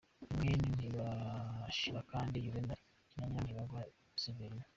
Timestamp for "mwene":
0.37-0.65